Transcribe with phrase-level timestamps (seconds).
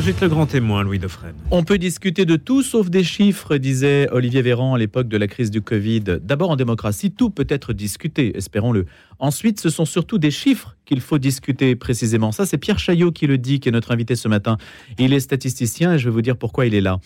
[0.00, 1.34] Suite le grand témoin, Louis Dauphren.
[1.50, 5.26] On peut discuter de tout sauf des chiffres, disait Olivier Véran à l'époque de la
[5.26, 6.04] crise du Covid.
[6.22, 8.86] D'abord en démocratie, tout peut être discuté, espérons-le.
[9.18, 12.30] Ensuite, ce sont surtout des chiffres qu'il faut discuter précisément.
[12.30, 14.56] Ça, c'est Pierre Chaillot qui le dit, qui est notre invité ce matin.
[14.98, 17.00] Il est statisticien et je vais vous dire pourquoi il est là.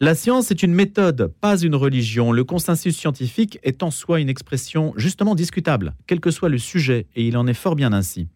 [0.00, 2.32] La science est une méthode, pas une religion.
[2.32, 7.06] Le consensus scientifique est en soi une expression justement discutable, quel que soit le sujet,
[7.14, 8.26] et il en est fort bien ainsi.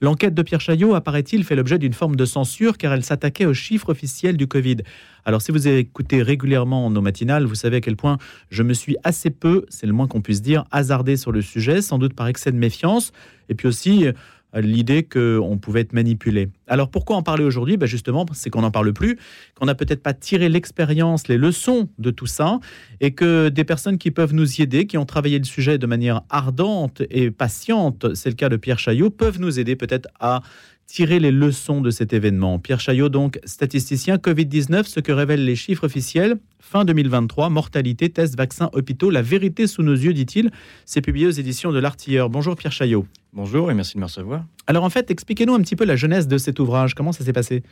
[0.00, 3.54] L'enquête de Pierre Chaillot, apparaît-il, fait l'objet d'une forme de censure car elle s'attaquait aux
[3.54, 4.78] chiffres officiels du Covid.
[5.24, 8.18] Alors si vous écoutez régulièrement nos matinales, vous savez à quel point
[8.50, 11.82] je me suis assez peu, c'est le moins qu'on puisse dire, hasardé sur le sujet,
[11.82, 13.12] sans doute par excès de méfiance,
[13.48, 14.06] et puis aussi
[14.54, 16.48] l'idée qu'on pouvait être manipulé.
[16.66, 17.76] Alors pourquoi en parler aujourd'hui?
[17.76, 19.18] Ben Justement, c'est qu'on n'en parle plus,
[19.54, 22.58] qu'on n'a peut-être pas tiré l'expérience, les leçons de tout ça,
[23.00, 25.86] et que des personnes qui peuvent nous y aider, qui ont travaillé le sujet de
[25.86, 30.42] manière ardente et patiente, c'est le cas de Pierre Chaillot, peuvent nous aider peut-être à
[30.88, 32.58] tirer les leçons de cet événement.
[32.58, 36.38] Pierre Chaillot, donc statisticien Covid-19, ce que révèlent les chiffres officiels.
[36.60, 40.50] Fin 2023, mortalité, tests, vaccins, hôpitaux, la vérité sous nos yeux, dit-il.
[40.86, 42.30] C'est publié aux éditions de l'Artilleur.
[42.30, 43.06] Bonjour Pierre Chaillot.
[43.34, 44.44] Bonjour et merci de me recevoir.
[44.66, 46.94] Alors en fait, expliquez-nous un petit peu la jeunesse de cet ouvrage.
[46.94, 47.62] Comment ça s'est passé?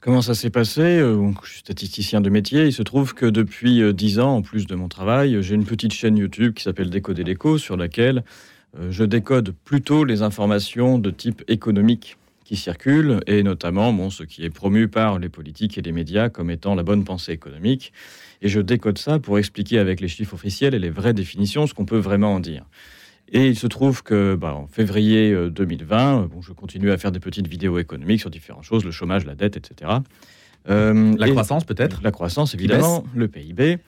[0.00, 0.82] Comment ça s'est passé?
[0.82, 2.66] Euh, Je suis statisticien de métier.
[2.66, 5.64] Il se trouve que depuis euh, dix ans, en plus de mon travail, j'ai une
[5.64, 8.22] petite chaîne YouTube qui s'appelle Décoder l'écho, sur laquelle
[8.78, 14.22] euh, je décode plutôt les informations de type économique qui circulent, et notamment bon, ce
[14.22, 17.92] qui est promu par les politiques et les médias comme étant la bonne pensée économique.
[18.42, 21.74] Et je décode ça pour expliquer avec les chiffres officiels et les vraies définitions ce
[21.74, 22.64] qu'on peut vraiment en dire.
[23.32, 27.10] Et il se trouve que bah, en février 2020, euh, bon, je continue à faire
[27.10, 29.92] des petites vidéos économiques sur différentes choses, le chômage, la dette, etc.
[30.68, 32.00] Euh, la croissance peut-être?
[32.02, 33.78] La croissance, évidemment, le PIB.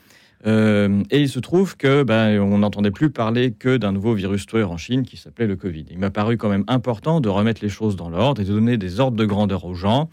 [0.46, 4.46] Euh, et il se trouve que ben, on n'entendait plus parler que d'un nouveau virus
[4.46, 5.86] tueur en Chine qui s'appelait le Covid.
[5.90, 8.76] Il m'a paru quand même important de remettre les choses dans l'ordre et de donner
[8.76, 10.08] des ordres de grandeur aux gens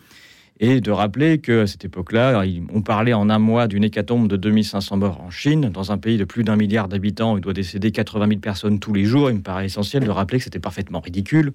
[0.59, 4.97] et de rappeler qu'à cette époque-là, on parlait en un mois d'une hécatombe de 2500
[4.97, 8.27] morts en Chine, dans un pays de plus d'un milliard d'habitants, il doit décéder 80
[8.27, 9.29] 000 personnes tous les jours.
[9.29, 11.53] Il me paraît essentiel de rappeler que c'était parfaitement ridicule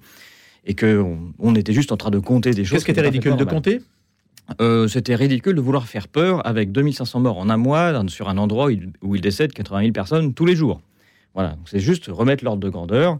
[0.65, 2.79] et qu'on on était juste en train de compter des choses.
[2.79, 3.81] Qu'est-ce qui était ridicule de compter?
[4.61, 8.37] Euh, c'était ridicule de vouloir faire peur avec 2500 morts en un mois sur un
[8.37, 8.69] endroit
[9.01, 10.81] où il décède 80 000 personnes tous les jours.
[11.33, 13.19] Voilà, c'est juste remettre l'ordre de grandeur.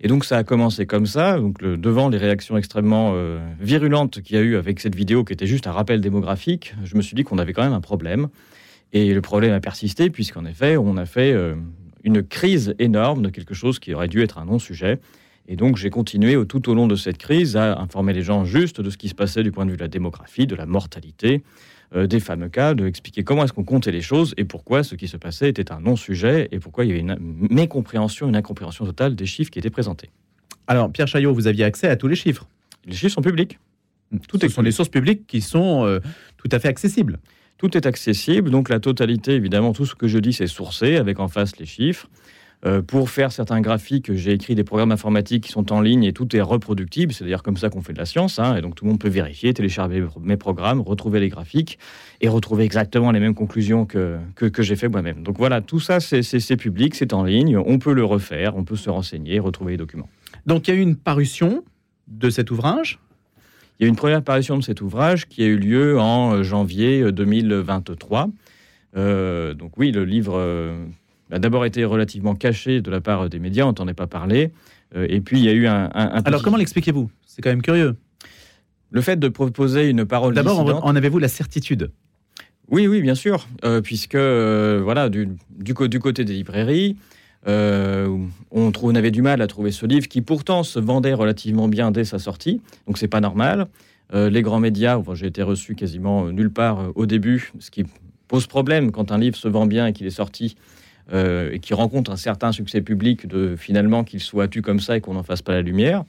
[0.00, 4.36] Et donc ça a commencé comme ça, donc devant les réactions extrêmement euh, virulentes qu'il
[4.36, 7.16] y a eu avec cette vidéo qui était juste un rappel démographique, je me suis
[7.16, 8.28] dit qu'on avait quand même un problème.
[8.92, 11.56] Et le problème a persisté puisqu'en effet, on a fait euh,
[12.04, 15.00] une crise énorme de quelque chose qui aurait dû être un non-sujet.
[15.48, 18.82] Et donc j'ai continué tout au long de cette crise à informer les gens juste
[18.82, 21.42] de ce qui se passait du point de vue de la démographie, de la mortalité,
[21.96, 24.94] euh, des fameux cas, de expliquer comment est-ce qu'on comptait les choses et pourquoi ce
[24.94, 27.16] qui se passait était un non-sujet et pourquoi il y avait une
[27.50, 30.10] mécompréhension, une incompréhension totale des chiffres qui étaient présentés.
[30.66, 32.46] Alors Pierre Chaillot, vous aviez accès à tous les chiffres?
[32.84, 33.58] Les chiffres sont publics.
[34.28, 36.00] Tout ce sont les sources publiques qui sont euh,
[36.36, 37.18] tout à fait accessibles.
[37.56, 41.18] Tout est accessible, donc la totalité, évidemment, tout ce que je dis, c'est sourcé, avec
[41.18, 42.08] en face les chiffres.
[42.66, 46.12] Euh, pour faire certains graphiques, j'ai écrit des programmes informatiques qui sont en ligne et
[46.12, 47.12] tout est reproductible.
[47.12, 48.40] C'est d'ailleurs comme ça qu'on fait de la science.
[48.40, 51.78] Hein, et donc tout le monde peut vérifier, télécharger mes programmes, retrouver les graphiques
[52.20, 55.22] et retrouver exactement les mêmes conclusions que, que, j'ai fait moi-même.
[55.22, 57.56] Donc voilà, tout ça, c'est public, c'est en ligne.
[57.56, 60.08] On peut le refaire, on peut se renseigner, retrouver les documents.
[60.46, 61.62] Donc il y a eu une parution
[62.08, 62.98] de cet ouvrage?
[63.78, 66.42] Il y a eu une première parution de cet ouvrage qui a eu lieu en
[66.42, 68.28] janvier 2023.
[68.96, 70.34] Euh, donc oui, le livre
[71.30, 74.52] a d'abord été relativement caché de la part des médias, on n'entendait pas parler.
[74.96, 75.84] Euh, et puis il y a eu un.
[75.86, 77.10] Alors comment l'expliquez-vous?
[77.26, 77.96] C'est quand même curieux.
[78.90, 80.34] Le fait de proposer une parole.
[80.34, 81.90] D'abord, en avez-vous la certitude?
[82.70, 85.28] Oui, oui, bien sûr, euh, puisque euh, voilà, du,
[85.58, 86.96] du, côté des librairies.
[87.46, 91.68] on, trouve, on, avait du mal à trouver ce livre qui pourtant se vendait relativement
[91.68, 93.68] bien dès sa sortie, donc c'est pas normal.
[94.12, 97.84] les grands médias, j'ai été reçu quasiment nulle part au début, ce qui
[98.26, 100.56] pose problème quand un livre se vend bien et qu'il est sorti
[101.12, 104.96] euh, et qui rencontre un certain succès public de finalement qu'il soit tu comme ça
[104.96, 106.04] et qu'on n'en fasse pas la lumière.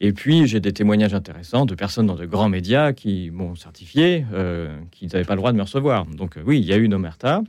[0.00, 4.24] Et puis j'ai des témoignages intéressants de personnes dans de grands médias qui m'ont certifié
[4.32, 6.06] euh, qu'ils n'avaient pas le droit de me recevoir.
[6.06, 7.42] Donc euh, oui, il y a eu une omerta.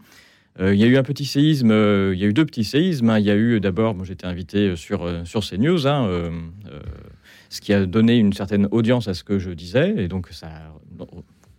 [0.59, 3.09] il y a eu un petit séisme, il y a eu deux petits séismes.
[3.11, 3.19] Hein.
[3.19, 6.31] Il y a eu d'abord, moi j'étais invité sur, sur CNews, hein,
[7.49, 10.49] ce qui a donné une certaine audience à ce que je disais, et donc ça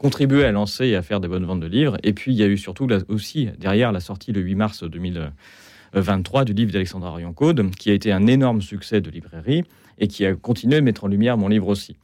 [0.01, 1.99] contribuer à lancer et à faire des bonnes ventes de livres.
[2.03, 6.47] Et puis, il y a eu surtout aussi derrière la sortie le 8 mars 2023
[6.47, 9.65] du livre d'Alexandra Riancaude, qui a été un énorme succès de librairie
[9.99, 11.97] et qui a continué à mettre en lumière mon livre aussi.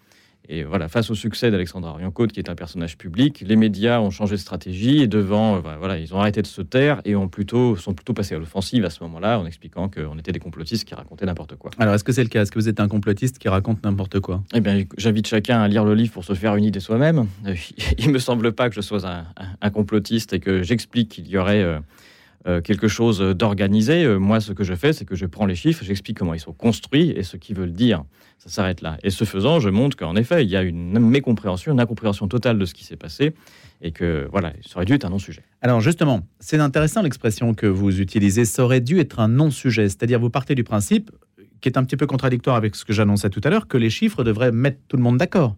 [0.49, 4.11] Et voilà, face au succès d'Alexandre Arion-Côte, qui est un personnage public, les médias ont
[4.11, 7.29] changé de stratégie et devant, euh, voilà, ils ont arrêté de se taire et ont
[7.29, 10.87] plutôt, sont plutôt passés à l'offensive à ce moment-là en expliquant qu'on était des complotistes
[10.87, 11.71] qui racontaient n'importe quoi.
[11.79, 12.43] Alors, est-ce que c'est le cas?
[12.43, 14.43] Est-ce que vous êtes un complotiste qui raconte n'importe quoi?
[14.55, 17.27] Eh bien, j'invite chacun à lire le livre pour se faire une idée soi-même.
[17.99, 19.07] Il me semble pas que je sois
[19.61, 21.79] un, complotiste et que j'explique qu'il y aurait euh,
[22.47, 24.07] euh, quelque chose d'organisé.
[24.19, 26.53] moi, ce que je fais, c'est que je prends les chiffres, j'explique comment ils sont
[26.53, 28.05] construits et ce qu'ils veulent dire
[28.39, 28.99] ça s'arrête là.
[29.03, 32.59] Et ce faisant, je montre qu'en effet, il y a une mécompréhension, une incompréhension totale
[32.59, 33.35] de ce qui s'est passé,
[33.83, 35.43] et que voilà, ça aurait dû être un non-sujet.
[35.63, 40.21] Alors justement, c'est intéressant l'expression que vous utilisez, ça aurait dû être un non-sujet, c'est-à-dire
[40.21, 41.11] vous partez du principe,
[41.61, 43.91] qui est un petit peu contradictoire avec ce que j'annonçais tout à l'heure, que les
[43.91, 45.57] chiffres devraient mettre tout le monde d'accord.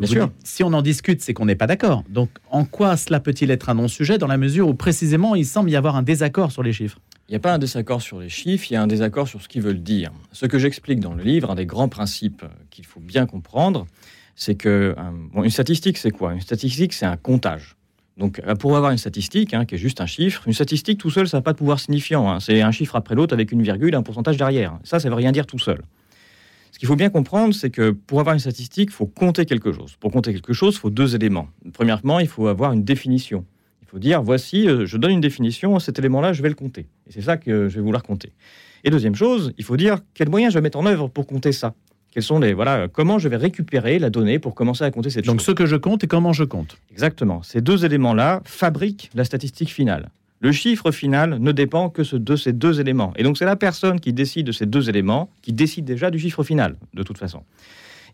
[0.00, 0.30] Bien sûr.
[0.44, 2.04] si on en discute, c'est qu'on n'est pas d'accord.
[2.08, 5.70] Donc en quoi cela peut-il être un non-sujet dans la mesure où précisément il semble
[5.70, 6.98] y avoir un désaccord sur les chiffres?
[7.28, 9.40] Il n'y a pas un désaccord sur les chiffres, il y a un désaccord sur
[9.40, 10.10] ce qu'ils veulent dire.
[10.32, 13.86] Ce que j'explique dans le livre, un des grands principes qu'il faut bien comprendre,
[14.34, 16.32] c'est que euh, une statistique, c'est quoi?
[16.32, 17.76] Une statistique, c'est un comptage.
[18.16, 21.10] Donc, euh, pour avoir une statistique, hein, qui est juste un chiffre, une statistique tout
[21.10, 22.28] seul, ça n'a pas de pouvoir signifiant.
[22.30, 22.40] Hein.
[22.40, 24.78] C'est un chiffre après l'autre avec une virgule et un pourcentage derrière.
[24.82, 25.82] Ça, ça ne veut rien dire tout seul.
[26.80, 29.96] Qu'il faut bien comprendre, c'est que pour avoir une statistique, il faut compter quelque chose.
[30.00, 31.48] Pour compter quelque chose, il faut deux éléments.
[31.74, 33.44] Premièrement, il faut avoir une définition
[33.90, 36.86] faut dire, voici, euh, je donne une définition, cet élément-là, je vais le compter.
[37.08, 38.32] Et c'est ça que je vais vouloir compter.
[38.84, 41.52] Et deuxième chose, il faut dire quels moyens je vais mettre en œuvre pour compter
[41.52, 41.74] ça?
[42.12, 45.26] Quels sont les voilà comment je vais récupérer la donnée pour commencer à compter cette
[45.26, 46.76] Donc ce que je compte et comment je compte.
[46.90, 47.42] Exactement.
[47.42, 50.10] Ces deux éléments-là fabriquent la statistique finale.
[50.42, 53.12] Le chiffre final ne dépend que de ces deux éléments.
[53.16, 56.18] Et donc c'est la personne qui décide de ces deux éléments qui décide déjà du
[56.18, 57.42] chiffre final, de toute façon.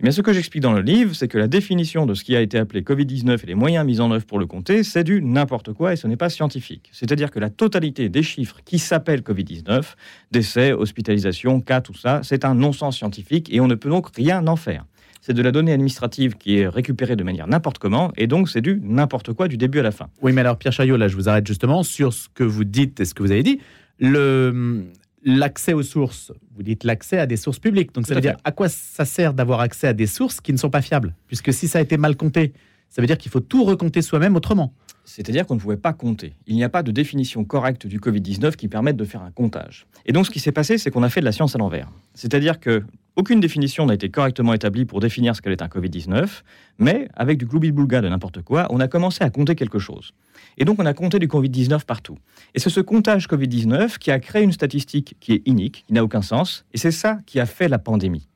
[0.02, 2.40] Mais ce que j'explique dans le livre, c'est que la définition de ce qui a
[2.40, 5.72] été appelé Covid-19 et les moyens mis en œuvre pour le compter, c'est du n'importe
[5.72, 6.90] quoi et ce n'est pas scientifique.
[6.92, 9.94] C'est-à-dire que la totalité des chiffres qui s'appellent Covid-19,
[10.32, 14.46] décès, hospitalisation, cas, tout ça, c'est un non-sens scientifique et on ne peut donc rien
[14.48, 14.84] en faire.
[15.26, 18.60] C'est de la donnée administrative qui est récupérée de manière n'importe comment, et donc c'est
[18.60, 20.06] du n'importe quoi du début à la fin.
[20.22, 23.00] Oui, mais alors Pierre Chaillot, là je vous arrête justement sur ce que vous dites
[23.00, 23.58] et ce que vous avez dit.
[23.98, 24.84] Le,
[25.24, 27.92] l'accès aux sources, vous dites l'accès à des sources publiques.
[27.92, 30.58] Donc ça veut dire à quoi ça sert d'avoir accès à des sources qui ne
[30.58, 31.12] sont pas fiables?
[31.26, 32.52] Puisque si ça a été mal compté,
[32.88, 34.74] ça veut dire qu'il faut tout recompter soi-même autrement.
[35.06, 36.34] C'est-à-dire qu'on ne pouvait pas compter.
[36.46, 39.86] Il n'y a pas de définition correcte du Covid-19 qui permette de faire un comptage.
[40.04, 41.88] Et donc ce qui s'est passé, c'est qu'on a fait de la science à l'envers.
[42.14, 42.82] C'est-à-dire que
[43.14, 46.42] aucune définition n'a été correctement établie pour définir ce qu'est un Covid-19,
[46.78, 50.12] mais avec du gloubi-boulga de n'importe quoi, on a commencé à compter quelque chose.
[50.58, 52.18] Et donc, on a compté du Covid-19 partout.
[52.54, 56.04] Et c'est ce comptage Covid-19 qui a créé une statistique qui est unique, qui n'a
[56.04, 56.66] aucun sens.
[56.74, 58.28] Et c'est ça qui a fait la pandémie.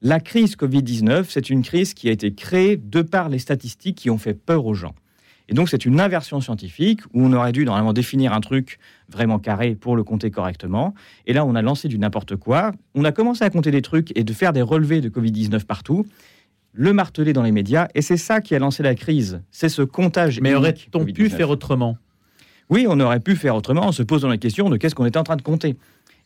[0.00, 4.10] La crise Covid-19, c'est une crise qui a été créée de par les statistiques qui
[4.10, 4.94] ont fait peur aux gens.
[5.50, 9.38] Et donc, c'est une inversion scientifique où on aurait dû normalement définir un truc vraiment
[9.38, 10.94] carré pour le compter correctement.
[11.26, 12.70] Et là, on a lancé du n'importe quoi.
[12.94, 16.06] On a commencé à compter des trucs et de faire des relevés de Covid-19 partout
[16.72, 19.42] le marteler dans les médias, et c'est ça qui a lancé la crise.
[19.50, 20.40] C'est ce comptage.
[20.40, 21.96] Mais aurait-on pu faire autrement?
[22.68, 25.18] Oui, on aurait pu faire autrement en se posant la question de qu'est-ce qu'on était
[25.18, 25.76] en train de compter.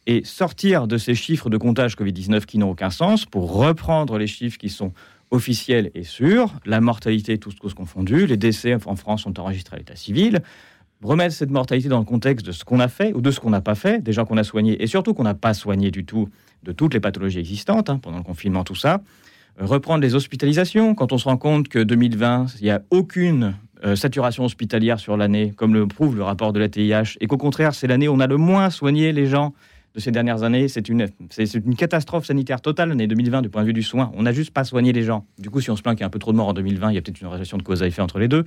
[0.07, 4.27] Et sortir de ces chiffres de comptage Covid-19 qui n'ont aucun sens pour reprendre les
[4.27, 4.93] chiffres qui sont
[5.31, 9.77] officiels et sûrs, la mortalité, tout ce cause confondu, les décès en France sont enregistrés
[9.77, 10.43] à l'état civil,
[11.03, 13.51] remettre cette mortalité dans le contexte de ce qu'on a fait ou de ce qu'on
[13.51, 16.05] n'a pas fait, des gens qu'on a soignés et surtout qu'on n'a pas soigné du
[16.05, 16.29] tout
[16.63, 19.03] de toutes les pathologies existantes hein, pendant le confinement, tout ça.
[19.59, 23.55] Reprendre les hospitalisations, quand on se rend compte que 2020, il n'y a aucune
[23.85, 27.37] euh, saturation hospitalière sur l'année, comme le prouve le rapport de la TIH, et qu'au
[27.37, 29.53] contraire, c'est l'année où on a le moins soigné les gens
[29.95, 30.69] de ces dernières années.
[30.69, 31.09] C'est une,
[31.77, 34.11] catastrophe sanitaire totale, l'année 2020, du point de vue du soin.
[34.15, 35.27] On n'a juste pas soigné les gens.
[35.39, 36.53] Du coup, si on se plaint qu'il y a un peu trop de morts en
[36.53, 38.45] 2020, il y a peut-être une relation de cause à effet entre les deux.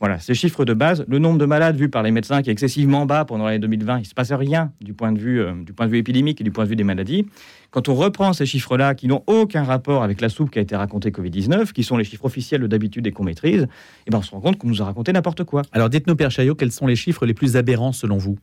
[0.00, 2.52] Voilà, ces chiffres de base, le nombre de malades vu par les médecins qui est
[2.52, 5.52] excessivement bas pendant l'année 2020, il ne se passe rien du point, de vue, euh,
[5.62, 7.24] du point de vue épidémique et du point de vue des maladies.
[7.70, 10.74] Quand on reprend ces chiffres-là, qui n'ont aucun rapport avec la soupe qui a été
[10.74, 13.68] racontée Covid-19, qui sont les chiffres officiels d'habitude et qu'on maîtrise,
[14.06, 15.62] eh ben on se rend compte qu'on nous a raconté n'importe quoi.
[15.70, 18.38] Alors dites-nous, Père Chaillot, quels sont les chiffres les plus aberrants selon vous?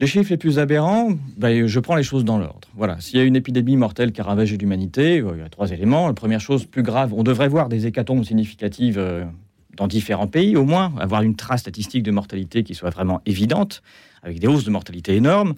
[0.00, 2.68] Les chiffres les plus aberrants, ben, je prends les choses dans l'ordre.
[2.74, 5.48] Voilà, s'il y a une épidémie mortelle qui a ravagé l'humanité, euh, il y a
[5.48, 6.06] trois éléments.
[6.06, 9.24] La première chose plus grave, on devrait voir des hécatombes significatives euh,
[9.76, 13.82] dans différents pays, au moins, avoir une trace statistique de mortalité qui soit vraiment évidente,
[14.22, 15.54] avec des hausses de mortalité énormes.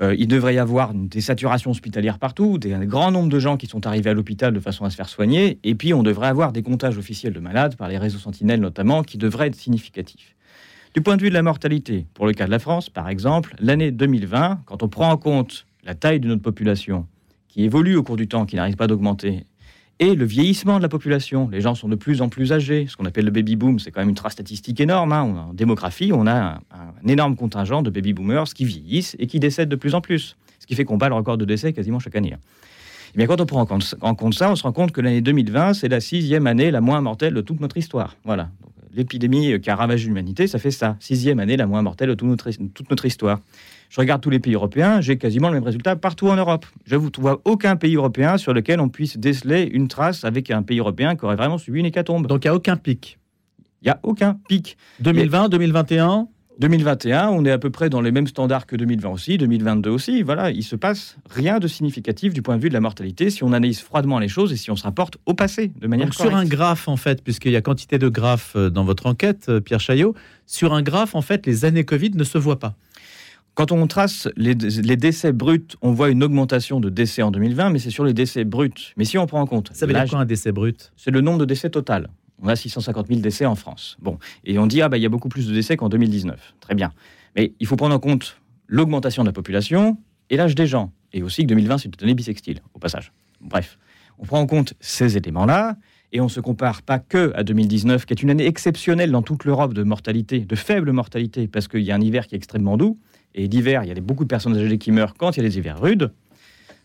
[0.00, 3.66] Euh, il devrait y avoir des saturations hospitalières partout, un grand nombre de gens qui
[3.66, 6.52] sont arrivés à l'hôpital de façon à se faire soigner, et puis on devrait avoir
[6.52, 10.33] des comptages officiels de malades, par les réseaux sentinelles notamment, qui devraient être significatifs.
[10.94, 13.56] Du point de vue de la mortalité, pour le cas de la France, par exemple,
[13.58, 17.08] l'année 2020, quand on prend en compte la taille de notre population,
[17.48, 19.44] qui évolue au cours du temps, qui n'arrive pas d'augmenter,
[19.98, 21.48] et le vieillissement de la population.
[21.48, 22.86] Les gens sont de plus en plus âgés.
[22.88, 25.12] Ce qu'on appelle le baby boom, c'est quand même une trace statistique énorme.
[25.12, 25.48] Hein.
[25.48, 29.68] En démographie, on a un, énorme contingent de baby boomers qui vieillissent et qui décèdent
[29.68, 30.36] de plus en plus.
[30.60, 32.34] Ce qui fait qu'on bat le record de décès quasiment chaque année.
[33.14, 35.00] Eh bien, quand on prend en compte, en compte ça, on se rend compte que
[35.00, 38.16] l'année 2020, c'est la sixième année la moins mortelle de toute notre histoire.
[38.24, 38.50] Voilà.
[38.94, 40.96] L'épidémie qui a ravagé l'humanité, ça fait ça.
[41.00, 43.40] Sixième année la moins mortelle de toute notre, toute notre histoire.
[43.90, 46.66] Je regarde tous les pays européens, j'ai quasiment le même résultat partout en Europe.
[46.84, 50.62] Je ne vois aucun pays européen sur lequel on puisse déceler une trace avec un
[50.62, 52.26] pays européen qui aurait vraiment subi une hécatombe.
[52.26, 53.18] Donc il n'y a aucun pic
[53.82, 54.76] Il n'y a aucun pic.
[55.00, 56.28] 2020, 2021
[56.60, 60.22] 2021, on est à peu près dans les mêmes standards que 2020 aussi, 2022 aussi.
[60.22, 63.42] Voilà, il se passe rien de significatif du point de vue de la mortalité si
[63.42, 66.14] on analyse froidement les choses et si on se rapporte au passé de manière Donc,
[66.14, 69.46] Sur un graphe, en fait, puisqu'il y a quantité de graphes euh, dans votre enquête,
[69.48, 70.14] euh, Pierre Chaillot,
[70.46, 72.74] sur un graphe, en fait, les années Covid ne se voient pas.
[73.54, 77.78] Quand on trace les, décès bruts, on voit une augmentation de décès en 2020, mais
[77.78, 78.70] c'est sur les décès bruts.
[78.96, 79.70] Mais si on prend en compte...
[79.72, 80.92] Ça veut dire quoi un décès brut?
[80.96, 82.08] C'est le nombre de décès total.
[82.42, 83.96] On a 650 000 décès en France.
[84.00, 86.54] Bon, et on dit ah bah il y a beaucoup plus de décès qu'en 2019.
[86.60, 86.92] Très bien,
[87.36, 89.98] mais il faut prendre en compte l'augmentation de la population
[90.30, 93.12] et l'âge des gens, et aussi que 2020 c'est une année bisextile au passage.
[93.40, 93.78] Bref,
[94.18, 95.76] on prend en compte ces éléments-là
[96.14, 99.44] et on se compare pas que à 2019, qui est une année exceptionnelle dans toute
[99.44, 102.76] l'Europe de mortalité, de faible mortalité, parce qu'il y a un hiver qui est extrêmement
[102.76, 102.98] doux.
[103.34, 105.48] Et d'hiver, il y a beaucoup de personnes âgées qui meurent quand il y a
[105.48, 106.12] des hivers rudes.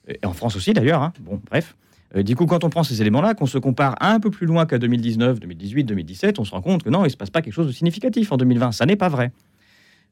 [0.07, 1.03] Et en France aussi, d'ailleurs.
[1.03, 1.13] Hein.
[1.19, 1.75] Bon, bref.
[2.15, 4.65] Euh, du coup, quand on prend ces éléments-là, qu'on se compare un peu plus loin
[4.65, 7.41] qu'à 2019, 2018, 2017, on se rend compte que non, il ne se passe pas
[7.41, 8.71] quelque chose de significatif en 2020.
[8.71, 9.31] Ça n'est pas vrai.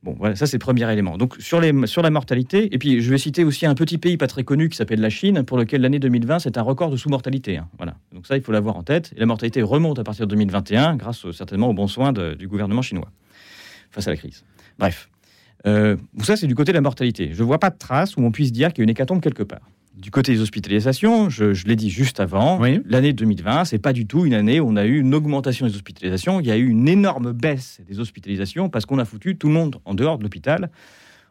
[0.04, 1.18] Bon, voilà, ça c'est le premier élément.
[1.18, 4.16] Donc sur, les, sur la mortalité, et puis je vais citer aussi un petit pays
[4.16, 6.98] pas très connu qui s'appelle la Chine, pour lequel l'année 2020 c'est un record de
[6.98, 7.58] sous-mortalité.
[7.58, 7.68] Hein.
[7.78, 7.96] Voilà.
[8.14, 9.12] Donc ça il faut l'avoir en tête.
[9.18, 12.84] Et la mortalité remonte à partir de 2021 grâce certainement aux bons soins du gouvernement
[12.84, 13.10] chinois
[13.90, 14.44] face à la crise.
[14.78, 15.10] Bref.
[15.66, 17.32] Euh, ça, c'est du côté de la mortalité.
[17.34, 19.22] Je ne vois pas de trace où on puisse dire qu'il y a une hécatombe
[19.22, 19.68] quelque part.
[19.98, 24.26] Du côté des hospitalisations, je, l'ai dit juste avant, l'année 2020, c'est pas du tout
[24.26, 26.40] une année où on a eu une augmentation des hospitalisations.
[26.40, 29.54] Il y a eu une énorme baisse des hospitalisations parce qu'on a foutu tout le
[29.54, 30.70] monde en dehors de l'hôpital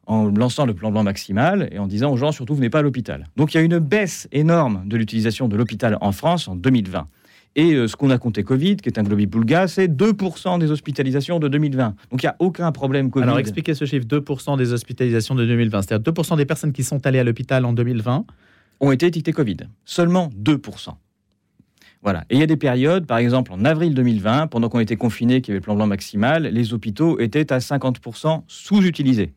[0.07, 2.83] en lançant le plan blanc maximal et en disant aux gens surtout venez pas à
[2.83, 3.29] l'hôpital.
[3.37, 7.07] Donc il y a une baisse énorme de l'utilisation de l'hôpital en France en 2020.
[7.55, 11.39] Et euh, ce qu'on a compté Covid, qui est un globi-boulga, c'est 2% des hospitalisations
[11.39, 11.95] de 2020.
[12.11, 13.23] Donc il n'y a aucun problème Covid.
[13.25, 15.83] Alors expliquez ce chiffre, 2% des hospitalisations de 2020.
[15.83, 18.27] C'est-à-dire 2% des personnes qui sont allées à l'hôpital en 2020
[18.81, 19.57] ont été étiquetées Covid.
[19.85, 20.95] Seulement 2%.
[22.03, 22.25] Voilà.
[22.31, 25.41] Et il y a des périodes, par exemple en avril 2020, pendant qu'on était confinés,
[25.41, 29.33] qu'il y avait le plan blanc maximal, les hôpitaux étaient à 50% sous-utilisés.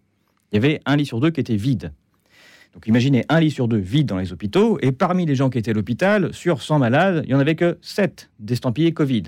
[0.52, 1.94] Il y avait un lit sur deux qui était vide.
[2.74, 5.58] Donc imaginez un lit sur deux vide dans les hôpitaux, et parmi les gens qui
[5.58, 9.24] étaient à l'hôpital, sur 100 malades, il n'y en avait que 7 d'estampillés Covid.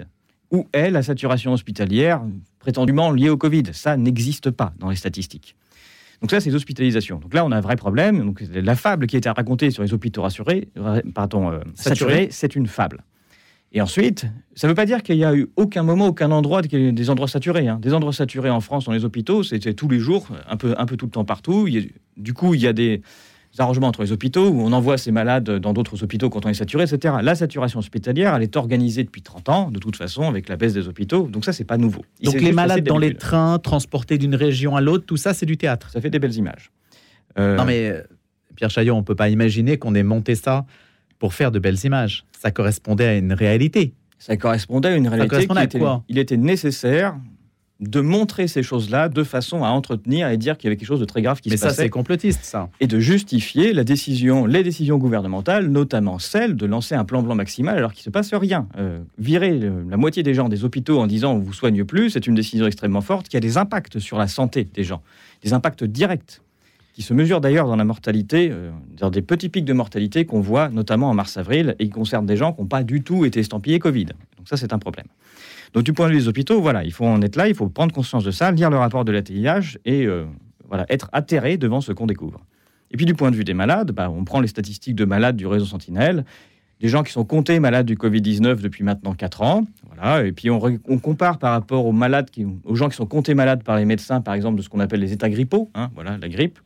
[0.52, 2.22] Où est la saturation hospitalière
[2.60, 3.64] prétendument liée au Covid?
[3.72, 5.56] Ça n'existe pas dans les statistiques.
[6.22, 7.18] Donc ça, c'est les hospitalisations.
[7.18, 8.24] Donc là, on a un vrai problème.
[8.24, 10.70] Donc la fable qui a été racontée sur les hôpitaux rassurés,
[11.16, 13.04] pardon, euh, saturés, c'est une fable.
[13.74, 16.62] Et ensuite, ça ne veut pas dire qu'il n'y a eu aucun moment, aucun endroit,
[16.62, 17.70] des endroits saturés.
[17.70, 17.80] Hein.
[17.82, 20.86] Des endroits saturés en France dans les hôpitaux, c'est tous les jours, un peu, un
[20.86, 21.70] peu tout le temps partout.
[22.18, 23.02] du coup, il y a des,
[23.60, 26.54] arrangements entre les hôpitaux où on envoie ces malades dans d'autres hôpitaux quand on est
[26.54, 27.16] saturé, etc.
[27.22, 30.74] La saturation hospitalière, elle est organisée depuis 30 ans, de toute façon, avec la baisse
[30.74, 31.28] des hôpitaux.
[31.28, 32.04] Donc ça, c'est pas nouveau.
[32.24, 35.58] Donc les malades dans les trains, transportés d'une région à l'autre, tout ça, c'est du
[35.58, 35.90] théâtre.
[35.90, 36.72] Ça fait des belles images.
[37.38, 38.02] Euh, non mais, euh,
[38.56, 40.66] Pierre Chaillot, on peut pas imaginer qu'on ait monté ça
[41.20, 42.26] pour faire de belles images.
[42.40, 43.94] Ça correspondait à une réalité.
[44.18, 45.48] Ça correspondait à une réalité.
[45.68, 47.16] qui il était nécessaire
[47.82, 51.00] de montrer ces choses-là de façon à entretenir et dire qu'il y avait quelque chose
[51.00, 51.66] de très grave qui se passait.
[51.66, 52.70] Mais ça, c'est complotiste, ça.
[52.80, 57.36] Et de justifier la décision, les décisions gouvernementales, notamment celle de lancer un plan blanc
[57.36, 58.68] maximal alors qu'il ne se passe rien.
[58.78, 59.60] Euh, virer
[59.90, 62.68] la moitié des gens des hôpitaux en disant on vous soigne plus, c'est une décision
[62.68, 65.02] extrêmement forte qui a des impacts sur la santé des gens,
[65.44, 66.42] des impacts directs
[67.02, 70.40] qui se mesurent d'ailleurs dans la mortalité, euh, dans des petits pics de mortalité qu'on
[70.40, 73.40] voit notamment en mars-avril et qui concernent des gens qui n'ont pas du tout été
[73.40, 74.06] estampillés Covid.
[74.06, 75.08] Donc ça, c'est un problème.
[75.74, 77.68] Donc du point de vue des hôpitaux, voilà, il faut en être là, il faut
[77.70, 80.26] prendre conscience de ça, lire le rapport de la TIH et euh,
[80.68, 82.46] voilà, être atterré devant ce qu'on découvre.
[82.92, 85.38] Et puis du point de vue des malades, bah, on prend les statistiques de malades
[85.38, 86.24] du réseau Sentinelle,
[86.82, 89.66] des gens qui sont comptés malades du Covid-19 depuis maintenant 4 ans.
[89.88, 90.60] Voilà, et puis on,
[91.00, 94.22] compare par rapport aux malades, qui, aux gens qui sont comptés malades par les médecins,
[94.22, 96.60] par exemple, de ce qu'on appelle les états grippaux, hein, voilà, la grippe,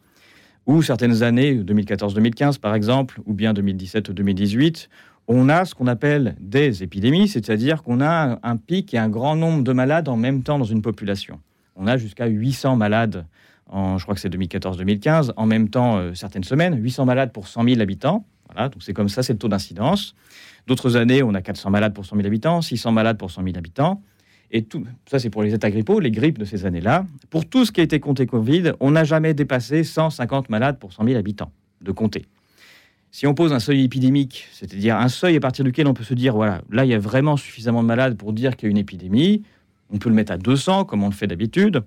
[0.68, 4.88] ou certaines années, 2014-2015 par exemple, ou bien 2017-2018,
[5.28, 9.36] on a ce qu'on appelle des épidémies, c'est-à-dire qu'on a un pic et un grand
[9.36, 11.40] nombre de malades en même temps dans une population.
[11.76, 13.26] On a jusqu'à 800 malades,
[13.68, 17.48] en, je crois que c'est 2014-2015, en même temps euh, certaines semaines, 800 malades pour
[17.48, 18.26] 100 000 habitants.
[18.48, 20.16] Voilà, donc c'est comme ça, c'est le taux d'incidence.
[20.68, 23.58] D'autres années, on a 400 malades pour 100 000 habitants, 600 malades pour 100 000
[23.58, 24.02] habitants.
[24.52, 24.66] Et
[25.10, 27.06] ça, c'est pour les états grippaux, les grippes de ces années-là.
[27.30, 30.94] Pour tout ce qui a été compté Covid, on n'a jamais dépassé 150 malades pour
[30.94, 32.26] 100 000 habitants de compter.
[33.12, 36.14] Si on pose un seuil épidémique, c'est-à-dire un seuil à partir duquel on peut se
[36.14, 38.72] dire, voilà, là, il y a vraiment suffisamment de malades pour dire qu'il y a
[38.72, 39.44] une épidémie,
[39.90, 41.84] on peut le mettre à 200, comme on le fait d'habitude,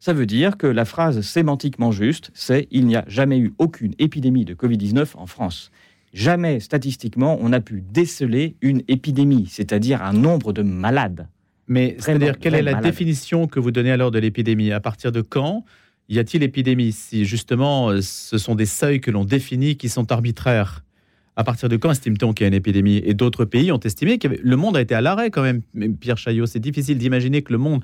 [0.00, 3.94] ça veut dire que la phrase sémantiquement juste, c'est il n'y a jamais eu aucune
[4.00, 5.70] épidémie de Covid-19 en France.
[6.12, 11.28] Jamais, statistiquement, on a pu déceler une épidémie, c'est-à-dire un nombre de malades.
[11.68, 14.72] Mais c'est-à-dire, quelle est la définition que vous donnez alors de l'épidémie?
[14.72, 15.64] À partir de quand
[16.08, 16.92] y a-t-il épidémie?
[16.92, 20.84] Si justement, euh, ce sont des seuils que l'on définit qui sont arbitraires.
[21.34, 23.00] À partir de quand estime-t-on qu'il y a une épidémie?
[23.06, 25.62] Et d'autres pays ont estimé que le monde a été à l'arrêt quand même.
[25.98, 27.82] Pierre Chaillot, c'est difficile d'imaginer que le monde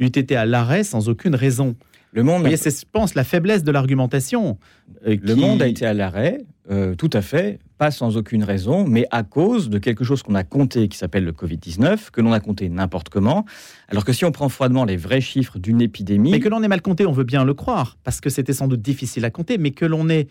[0.00, 1.76] eût été à l'arrêt sans aucune raison.
[2.12, 2.46] Le monde.
[2.56, 4.58] c'est, je pense, la faiblesse de l'argumentation.
[5.06, 6.38] Euh, le monde a été à l'arrêt,
[6.70, 10.36] euh, tout à fait, pas sans aucune raison, mais à cause de quelque chose qu'on
[10.36, 13.44] a compté qui s'appelle le Covid-19, que l'on a compté n'importe comment.
[13.88, 16.30] Alors que si on prend froidement les vrais chiffres d'une épidémie.
[16.30, 18.68] Mais que l'on ait mal compté, on veut bien le croire, parce que c'était sans
[18.68, 20.28] doute difficile à compter, mais que l'on ait.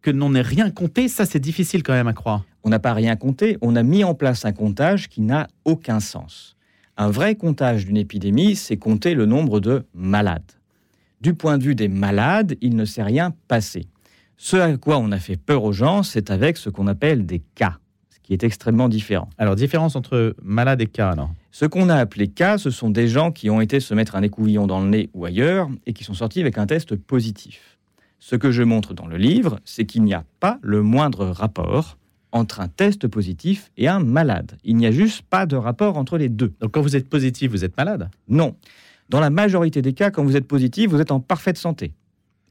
[0.00, 2.44] Que l'on n'ait rien compté, ça c'est difficile quand même à croire.
[2.62, 5.98] On n'a pas rien compté, on a mis en place un comptage qui n'a aucun
[5.98, 6.56] sens.
[6.96, 10.52] Un vrai comptage d'une épidémie, c'est compter le nombre de malades.
[11.20, 13.88] Du point de vue des malades, il ne s'est rien passé.
[14.40, 17.40] Ce à quoi on a fait peur aux gens, c'est avec ce qu'on appelle des
[17.56, 17.78] cas,
[18.08, 19.28] ce qui est extrêmement différent.
[19.36, 23.08] Alors, différence entre malade et cas, alors Ce qu'on a appelé cas, ce sont des
[23.08, 26.04] gens qui ont été se mettre un écouvillon dans le nez ou ailleurs et qui
[26.04, 27.78] sont sortis avec un test positif.
[28.20, 31.98] Ce que je montre dans le livre, c'est qu'il n'y a pas le moindre rapport
[32.30, 34.56] entre un test positif et un malade.
[34.62, 36.52] Il n'y a juste pas de rapport entre les deux.
[36.60, 38.08] Donc quand vous êtes positif, vous êtes malade?
[38.28, 38.54] Non.
[39.08, 41.92] Dans la majorité des cas, quand vous êtes positif, vous êtes en parfaite santé.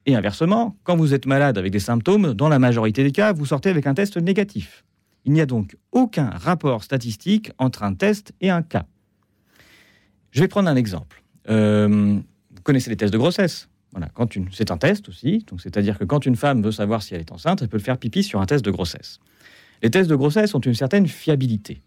[0.08, 3.46] Et inversement, quand vous êtes malade avec des symptômes, dans la majorité des cas, vous
[3.46, 4.84] sortez avec un test négatif.
[5.26, 8.86] Il n'y a donc aucun rapport statistique entre un test et un cas.
[10.32, 11.22] Je vais prendre un exemple.
[11.50, 12.20] Euh,
[12.52, 14.10] vous connaissez les tests de grossesse voilà,
[14.52, 17.32] c'est un test aussi, donc c'est-à-dire que quand une femme veut savoir si elle est
[17.32, 19.20] enceinte, elle peut le faire pipi sur un test de grossesse.
[19.82, 21.82] Les tests de grossesse ont une certaine fiabilité.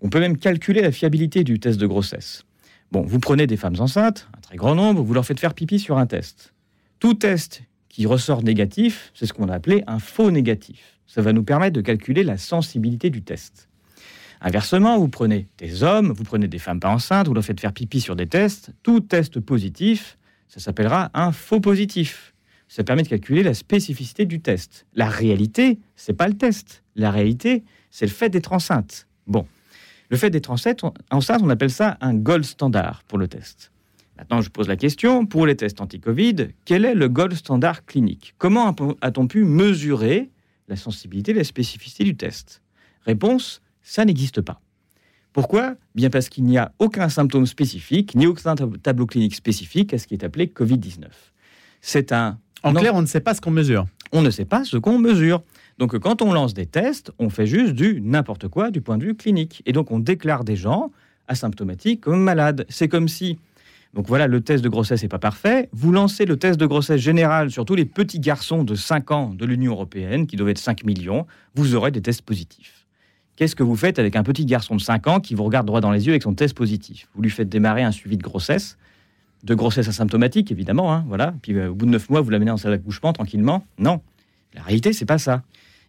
[0.00, 2.44] On peut même calculer la fiabilité du test de grossesse.
[2.90, 5.78] Bon, vous prenez des femmes enceintes, un très grand nombre, vous leur faites faire pipi
[5.78, 6.52] sur un test.
[7.02, 11.00] Tout test qui ressort négatif, c'est ce qu'on a appelé un faux négatif.
[11.08, 13.68] Ça va nous permettre de calculer la sensibilité du test.
[14.40, 17.72] Inversement, vous prenez des hommes, vous prenez des femmes pas enceintes, vous leur faites faire
[17.72, 18.70] pipi sur des tests.
[18.84, 20.16] Tout test positif,
[20.46, 22.34] ça s'appellera un faux positif.
[22.68, 24.86] Ça permet de calculer la spécificité du test.
[24.94, 26.84] La réalité, c'est pas le test.
[26.94, 29.08] La réalité, c'est le fait d'être enceinte.
[29.26, 29.44] Bon,
[30.08, 33.71] le fait d'être enceinte, on appelle ça un gold standard pour le test.
[34.22, 38.34] Maintenant, je pose la question, pour les tests anti-Covid, quel est le gold standard clinique?
[38.38, 40.30] Comment a-t-on pu mesurer
[40.68, 42.62] la sensibilité et la spécificité du test?
[43.04, 44.60] Réponse, ça n'existe pas.
[45.32, 45.74] Pourquoi?
[45.96, 50.06] Bien parce qu'il n'y a aucun symptôme spécifique, ni aucun tableau clinique spécifique à ce
[50.06, 51.06] qui est appelé Covid-19.
[51.80, 52.38] C'est un...
[52.62, 53.86] En clair, on ne sait pas ce qu'on mesure.
[54.12, 55.42] On ne sait pas ce qu'on mesure.
[55.78, 59.04] Donc quand on lance des tests, on fait juste du n'importe quoi du point de
[59.04, 59.64] vue clinique.
[59.66, 60.92] Et donc on déclare des gens
[61.26, 62.66] asymptomatiques comme malades.
[62.68, 63.38] C'est comme si,
[63.94, 65.68] donc voilà, le test de grossesse n'est pas parfait.
[65.72, 69.34] Vous lancez le test de grossesse général sur tous les petits garçons de 5 ans
[69.34, 72.86] de l'Union européenne, qui doivent être 5 millions, vous aurez des tests positifs.
[73.36, 75.80] Qu'est-ce que vous faites avec un petit garçon de 5 ans qui vous regarde droit
[75.80, 77.08] dans les yeux avec son test positif?
[77.14, 78.78] Vous lui faites démarrer un suivi de grossesse,
[79.44, 81.34] de grossesse asymptomatique évidemment, hein, voilà.
[81.42, 83.66] Puis euh, au bout de 9 mois, vous l'amenez en salle d'accouchement tranquillement.
[83.78, 84.00] Non,
[84.54, 85.42] la réalité c'est pas ça.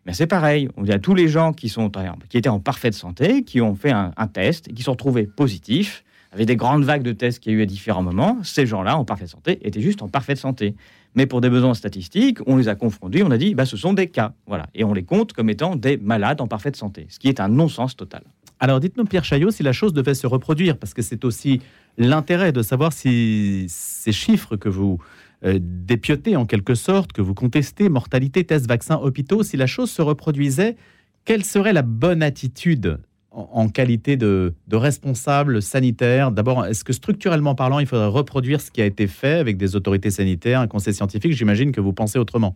[0.06, 0.68] Mais c'est pareil.
[0.76, 1.90] On dit à tous les gens qui, sont,
[2.30, 6.04] qui étaient en parfaite santé, qui ont fait un, test et qui sont retrouvés positifs,
[6.34, 8.98] avec des grandes vagues de tests qu'il y a eu à différents moments, ces gens-là,
[8.98, 10.76] en parfaite santé, étaient juste en parfaite santé.
[11.16, 13.94] Mais pour des besoins statistiques, on les a confondus, on a dit, bah, ce sont
[13.94, 14.34] des cas.
[14.48, 14.66] Voilà.
[14.74, 17.50] Et on les compte comme étant des malades en parfaite santé, ce qui est un
[17.50, 18.24] non-sens total.
[18.60, 21.62] Alors dites-nous, Pierre Chaillot, si la chose devait se reproduire, parce que c'est aussi
[21.98, 25.00] l'intérêt de savoir si ces chiffres que vous
[25.46, 29.92] euh, dépioter en quelque sorte, que vous contestez, mortalité, tests, vaccins, hôpitaux, si la chose
[29.92, 30.78] se reproduisait,
[31.26, 33.00] quelle serait la bonne attitude
[33.34, 38.82] en, qualité de, responsable sanitaire D'abord, est-ce que structurellement parlant, il faudrait reproduire ce qui
[38.82, 41.34] a été fait avec des autorités sanitaires, un conseil scientifique?
[41.34, 42.56] J'imagine que vous pensez autrement.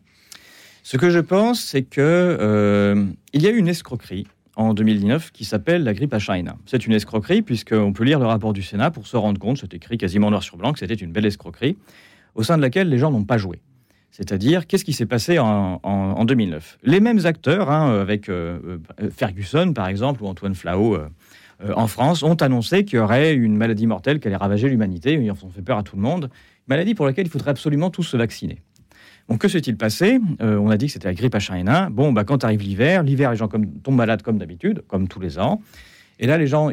[0.84, 5.32] Ce que je pense, c'est que euh, il y a eu une escroquerie en 2019
[5.32, 6.58] qui s'appelle la grippe à China.
[6.66, 9.74] C'est une escroquerie puisqu'on peut lire le rapport du Sénat pour se rendre compte, c'est
[9.74, 11.78] écrit quasiment noir sur blanc, que c'était une belle escroquerie
[12.36, 13.60] au sein de laquelle les gens n'ont pas joué.
[14.12, 19.74] C'est-à-dire, qu'est-ce qui s'est passé en, 2009 Les mêmes acteurs, hein, avec euh, euh, Ferguson
[19.74, 21.08] par exemple, ou Antoine euh,
[21.76, 25.14] en France, ont annoncé qu'il y aurait une maladie mortelle qui allait ravager l'humanité.
[25.14, 26.30] Ils ont fait peur à tout le monde.
[26.68, 28.60] Maladie pour laquelle il faudrait absolument tous se vacciner.
[29.30, 30.20] Donc, que s'est-il passé?
[30.40, 31.90] On a dit que c'était la grippe H1N1.
[31.90, 35.38] Bon, bah, quand arrive l'hiver, l'hiver, les gens tombent malades comme d'habitude, comme tous les
[35.38, 35.62] ans.
[36.20, 36.72] Et là, les gens,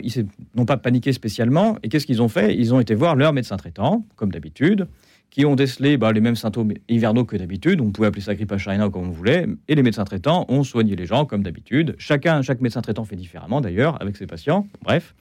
[0.55, 1.77] n'ont pas paniqué spécialement.
[1.83, 2.57] Et qu'est-ce qu'ils ont fait?
[2.57, 4.87] Ils ont été voir leur médecin traitant, comme d'habitude
[5.35, 7.81] qui ont décelé bah, les mêmes symptômes hivernaux que d'habitude.
[7.81, 9.49] On pouvait appeler ça grippe H1N1 comme on voulait.
[9.67, 11.97] Et les médecins traitants ont soigné les gens comme d'habitude.
[11.99, 14.69] Chacun, chaque médecin traitant fait différemment d'ailleurs avec ses patients.
[14.83, 15.13] Bref.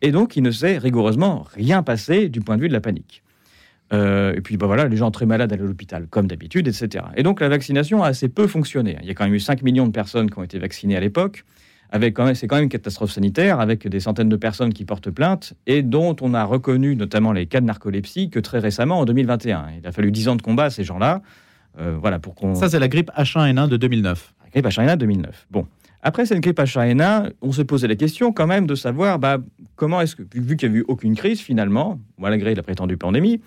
[0.00, 3.22] Et donc, il ne s'est rigoureusement rien passé du point de vue de la panique.
[3.92, 7.04] Euh, et puis bah voilà, les gens très malades allaient à l'hôpital, comme d'habitude, etc.
[7.16, 8.96] Et donc la vaccination a assez peu fonctionné.
[9.02, 11.00] Il y a quand même eu 5 millions de personnes qui ont été vaccinées à
[11.00, 11.44] l'époque.
[11.92, 14.84] Avec quand même, c'est quand même une catastrophe sanitaire, avec des centaines de personnes qui
[14.84, 19.00] portent plainte, et dont on a reconnu notamment les cas de narcolepsie que très récemment,
[19.00, 19.66] en 2021.
[19.80, 21.20] Il a fallu 10 ans de combat à ces gens-là.
[21.78, 22.54] Euh, voilà, pour qu'on...
[22.54, 24.34] Ça, c'est la grippe H1N1 de 2009.
[24.44, 25.46] La grippe H1N1 2009.
[25.50, 25.66] Bon.
[26.02, 29.38] Après cette grippe H1N1, on s'est posé la question quand même de savoir bah,
[29.76, 33.42] comment est-ce que, vu qu'il n'y a eu aucune crise finalement, malgré la prétendue pandémie,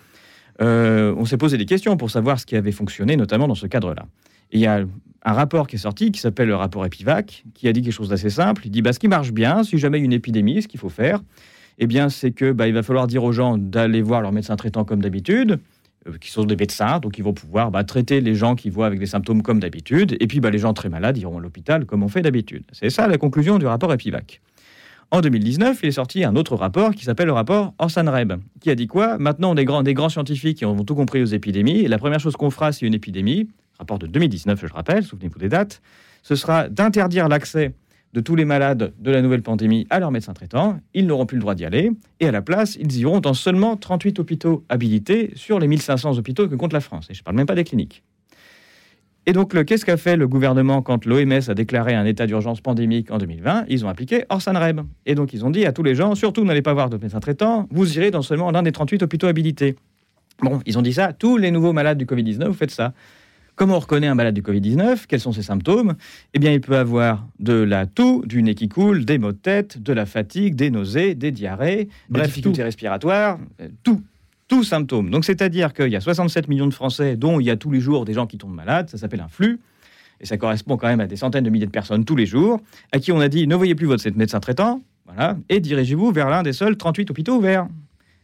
[0.61, 3.65] euh, on s'est posé des questions pour savoir ce qui avait fonctionné, notamment dans ce
[3.65, 4.05] cadre-là.
[4.53, 4.85] Il y a
[5.25, 8.09] un rapport qui est sorti, qui s'appelle le rapport EPIVAC, qui a dit quelque chose
[8.09, 8.61] d'assez simple.
[8.65, 10.67] Il dit bah, ce qui marche bien, si jamais il y a une épidémie, ce
[10.67, 11.21] qu'il faut faire,
[11.79, 14.55] eh bien, c'est que bah, il va falloir dire aux gens d'aller voir leur médecin
[14.55, 15.59] traitant comme d'habitude,
[16.07, 18.85] euh, qui sont des médecins, donc ils vont pouvoir bah, traiter les gens qui voient
[18.85, 21.85] avec des symptômes comme d'habitude, et puis bah, les gens très malades iront à l'hôpital
[21.85, 22.63] comme on fait d'habitude.
[22.71, 24.41] C'est ça la conclusion du rapport EPIVAC.
[25.09, 28.75] En 2019, il est sorti un autre rapport qui s'appelle le rapport Orsan-Reb, qui a
[28.75, 29.17] dit quoi?
[29.19, 32.19] Maintenant, on est des grands scientifiques qui ont tout compris aux épidémies, et la première
[32.19, 33.47] chose qu'on fera, c'est une épidémie,
[33.79, 35.81] rapport de 2019, je le rappelle, souvenez-vous des dates,
[36.21, 37.73] ce sera d'interdire l'accès
[38.13, 40.79] de tous les malades de la nouvelle pandémie à leur médecin traitant.
[40.93, 41.91] Ils n'auront plus le droit d'y aller.
[42.19, 46.47] Et à la place, ils iront dans seulement 38 hôpitaux habilités sur les 1500 hôpitaux
[46.47, 47.07] que compte la France.
[47.09, 48.03] Et je ne parle même pas des cliniques.
[49.25, 53.09] Et donc, qu'est-ce qu'a fait le gouvernement quand l'OMS a déclaré un état d'urgence pandémique
[53.09, 54.81] en 2020 Ils ont appliqué Orsan-Reb.
[55.05, 57.21] Et donc, ils ont dit à tous les gens, surtout n'allez pas voir de médecin
[57.21, 59.75] traitant, vous irez dans seulement l'un des 38 hôpitaux habilités.
[60.41, 62.93] Bon, ils ont dit ça, tous les nouveaux malades du Covid-19, vous faites ça.
[63.55, 65.05] Comment on reconnaît un malade du Covid-19?
[65.07, 65.93] Quels sont ses symptômes?
[66.33, 69.37] Eh bien, il peut avoir de la toux, du nez qui coule, des maux de
[69.37, 74.01] tête, de la fatigue, des nausées, des diarrhées, des difficultés respiratoires, euh, tout.
[74.47, 75.09] Tous symptômes.
[75.09, 77.79] Donc c'est-à-dire qu'il y a 67 millions de Français dont il y a tous les
[77.79, 79.59] jours des gens qui tombent malades, ça s'appelle un flux,
[80.19, 82.59] et ça correspond quand même à des centaines de milliers de personnes tous les jours,
[82.91, 86.29] à qui on a dit ne voyez plus votre médecin traitant, voilà, et dirigez-vous vers
[86.29, 87.67] l'un des seuls 38 hôpitaux ouverts.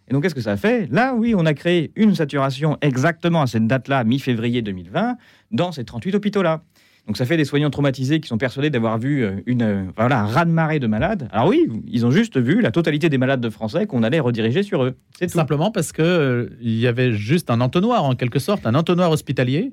[0.10, 0.88] Et donc qu'est-ce que ça fait?
[0.91, 5.17] Là, oui, on a créé une saturation exactement à cette date-là, mi-février 2020,
[5.52, 6.63] dans ces 38 hôpitaux-là.
[7.06, 10.22] Donc ça fait des soignants traumatisés qui sont persuadés d'avoir vu euh, une, euh, voilà,
[10.22, 11.28] un raz-de-marée de malades.
[11.32, 14.62] Alors oui, ils ont juste vu la totalité des malades de Français qu'on allait rediriger
[14.62, 14.95] sur eux.
[15.17, 19.10] C'est Simplement parce qu'il euh, y avait juste un entonnoir, en quelque sorte, un entonnoir
[19.10, 19.72] hospitalier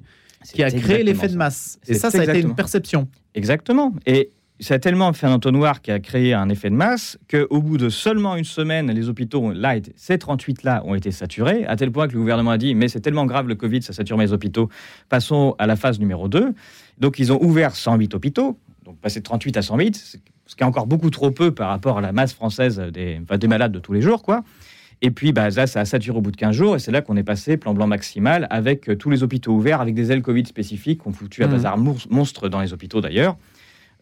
[0.52, 1.78] qui a créé l'effet de masse.
[1.88, 3.08] Et ça, ça a été une perception.
[3.34, 3.92] Exactement.
[4.06, 7.60] Et ça a tellement fait un entonnoir qui a créé un effet de masse qu'au
[7.60, 11.92] bout de seulement une semaine, les hôpitaux, là, ces 38-là, ont été saturés, à tel
[11.92, 14.32] point que le gouvernement a dit Mais c'est tellement grave le Covid, ça sature mes
[14.32, 14.70] hôpitaux,
[15.08, 16.54] passons à la phase numéro 2.
[16.98, 20.66] Donc, ils ont ouvert 108 hôpitaux, donc passer de 38 à 108, ce qui est
[20.66, 23.92] encore beaucoup trop peu par rapport à la masse française des, des malades de tous
[23.92, 24.42] les jours, quoi.
[25.02, 27.02] Et puis, bah, ça, ça a saturé au bout de 15 jours, et c'est là
[27.02, 30.22] qu'on est passé plan blanc maximal avec euh, tous les hôpitaux ouverts, avec des ailes
[30.22, 31.50] Covid spécifiques qu'on foutu à mmh.
[31.50, 33.36] bazar monstre dans les hôpitaux d'ailleurs.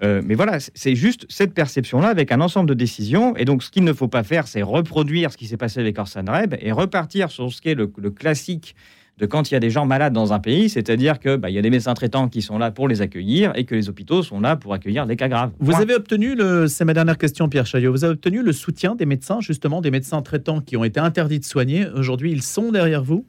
[0.02, 3.36] Euh, mais voilà, c'est juste cette perception-là avec un ensemble de décisions.
[3.36, 5.98] Et donc, ce qu'il ne faut pas faire, c'est reproduire ce qui s'est passé avec
[5.98, 8.74] Orsan Reb et repartir sur ce qui est le, classique
[9.18, 11.58] de quand il y a des gens malades dans un pays, c'est-à-dire qu'il bah, y
[11.58, 14.40] a des médecins traitants qui sont là pour les accueillir et que les hôpitaux sont
[14.40, 15.52] là pour accueillir des cas graves.
[15.60, 18.96] Vous avez obtenu, le, c'est ma dernière question Pierre Chaillot, vous avez obtenu le soutien
[18.96, 21.86] des médecins, justement des médecins traitants qui ont été interdits de soigner.
[21.94, 23.24] Aujourd'hui, ils sont derrière vous?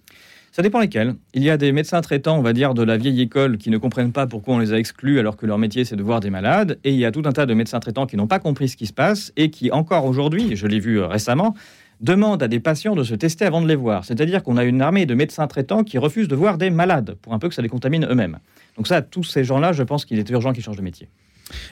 [0.56, 1.16] Ça dépend lesquels.
[1.34, 3.78] Il y a des médecins traitants, on va dire, de la vieille école qui ne
[3.78, 6.30] comprennent pas pourquoi on les a exclus alors que leur métier c'est de voir des
[6.30, 6.80] malades.
[6.86, 8.78] Et il y a tout un tas de médecins traitants qui n'ont pas compris ce
[8.78, 11.56] qui se passe et qui, encore aujourd'hui, je l'ai vu euh, récemment,
[12.00, 14.06] demandent à des patients de se tester avant de les voir.
[14.06, 17.34] C'est-à-dire qu'on a une armée de médecins traitants qui refusent de voir des malades pour
[17.34, 18.40] un peu que ça les contamine eux-mêmes.
[18.78, 21.10] Donc ça, tous ces gens-là, je pense qu'il est urgent qu'ils changent de métier.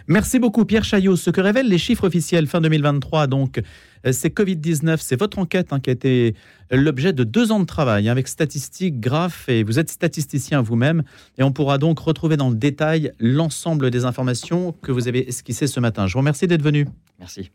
[0.07, 1.15] Merci beaucoup Pierre Chaillot.
[1.15, 3.61] Ce que révèlent les chiffres officiels fin 2023, donc
[4.11, 6.35] c'est Covid-19, c'est votre enquête hein, qui a été
[6.71, 11.03] l'objet de deux ans de travail hein, avec statistiques, graphes, et vous êtes statisticien vous-même,
[11.37, 15.67] et on pourra donc retrouver dans le détail l'ensemble des informations que vous avez esquissées
[15.67, 16.07] ce matin.
[16.07, 16.87] Je vous remercie d'être venu.
[17.19, 17.53] Merci.